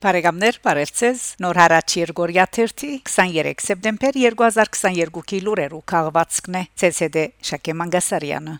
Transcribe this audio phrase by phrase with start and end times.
[0.00, 8.54] Բարեկամներ, բարևձեզ։ Նոր հարաճ Երգորիա 23 սեպտեմբեր 2022-ի լուրերու քաղվածքն է ՑՍԴ Շակե Մանգասարյանը։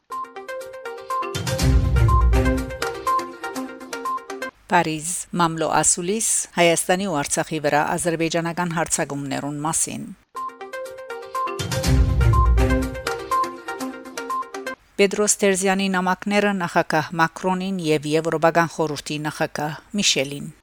[4.69, 6.29] Փարիզ Մամլո Ասուլիս
[6.61, 10.07] Հայաստանի ու Արցախի վրա ազերբայջանական հարցակումներուն մասին
[15.01, 20.57] Պետրոս Տերզյանի նամակները նախագահ Մակրոնին եւ Եվրոպական խորհրդի նախագահ Միշելին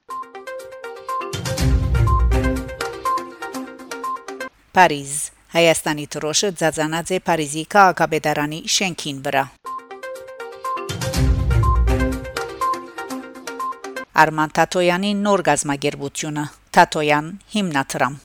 [4.77, 5.13] Փարիզ
[5.55, 9.43] Հայաստանի դրոշը ծածանած է Փարիզի քաղաքապետարանի շենքին վրա
[14.27, 18.21] Արման Տատոյանի նոր գազագերբությունը Տատոյան հիմնադրամ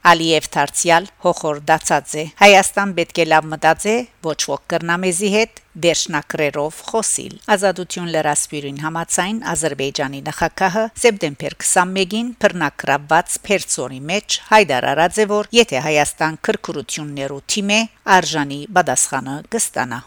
[0.00, 7.34] Ալիև Թարցիալ հոխոր դացածե Հայաստան պետք է լավ մտածե ոչ ոք կրնամեզի հետ վերջնակրերով խոսիլ
[7.54, 16.40] Ազատություն լրասպիրին համացայն Ադրբեջանի նախագահը սեպտեմբեր 21-ին բռնակրաբաց Փերծորի մեջ հայտարարած է որ եթե Հայաստան
[16.48, 17.80] քրկրություններու թիմե
[18.16, 20.00] արժանի պատասխանը կստանա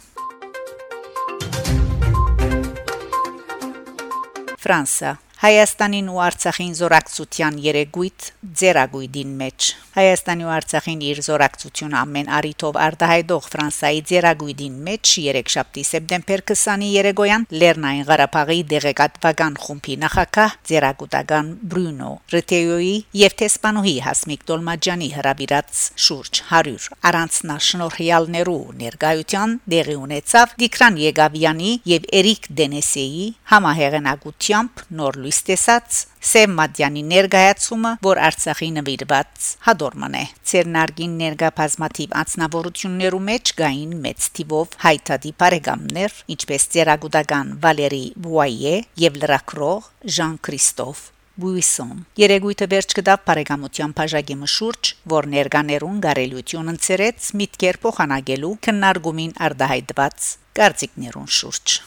[4.64, 8.27] Ֆրանսա Հայաստանին ու Արցախին զորակցության երեգույթ
[8.59, 15.83] ձերագույդին մեջ Հայաստանի ու Արցախին իր զորակցությունը ամեն արիթով արտահայտող Ֆրանսայի ձերագույդին մեջ 3 շաբթի
[15.89, 25.11] սեպտեմբեր 20-ի երեգոյան Լեռնային Ղարաբաղի դեղեկատվական խումբի նախակահ ձերագուտական Բրունո Ռետեյոյի եւ Տեսպանուհի Հասմիկ Տոլմաջանի
[25.19, 35.33] հրավիրած շուրջ 100 առանցնաշնորհյալներու ներկայության դեղի ունեցավ Դիկրան Եգավյանի եւ Էրիկ Դենեսեի համահեղինակությամբ նոր լույս
[35.48, 43.95] տեսած Սեմ Մադյանի ներկայացումը, որ Արցախի նվիրված հադորման է։ Ցերնարգին ներկա բազմաթիվ անձնավորություններու մեջ գային
[44.05, 48.77] մեծ տիվով հայտարարի բարեկամներ, ինչպես Ձերագուտական Վալերի Բուայե
[49.08, 51.04] եւ լրակրող Ժան-Քրիստոֆ
[51.44, 60.32] Բուիսոն Երեգույթը վերջ կդավ բարեկամության բաժակի մշուրջ, որ ներկաներուն գարելություն ընծերեց միտքեր փոխանագելու քննարկումին արդահայտված
[60.61, 61.77] կարծիքներուն շուրջ։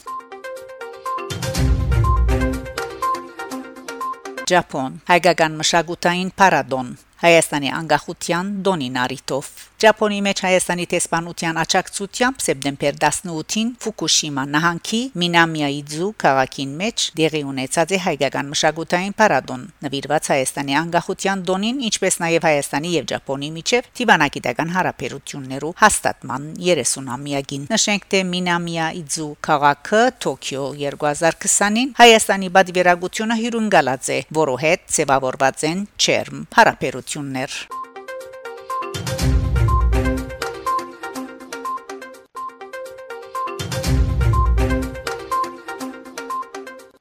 [4.47, 9.47] Ճապոն հայկական մշակութային պարադոն Հայաստանի անկախության դոնին արիտով։
[9.77, 18.01] Ճապոնի մեջ Հայաստանի տեսփանության աճակցությամբ սեպտեմբեր 18-ին Ֆուկուշիմա նահանգի Մինամիայիձու քաղաքին մեջ դեղի ունեցած է
[18.07, 25.73] հայկական մշակութային պարադոն, նվիրված Հայաստանի անկախության դոնին, ինչպես նաև Հայաստանի եւ Ճապոնի միջև դիվանագիտական հարաբերություններու
[25.83, 35.69] հաստատման 30-ամյակին։ Նշենք, թե Մինամիայիձու քաղաքը Թոկիո 2020-ին Հայաստանի բադվիրագությունը հյուրընկալած է, որը հետ ծավալված
[35.71, 37.53] են ՉԵՐՄ հարաբերություն հարաբերություններ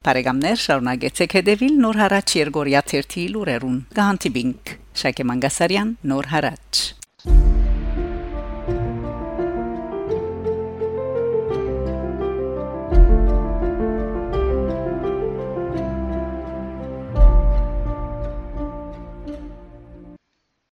[0.06, 6.95] Բարեկամներ շարունակեցեք հետևել Նոր հարաճ Երգորիա 1-ի լուրերուն։ Գանտիբինգ Շակե Մանգասարյան Նոր հարաճ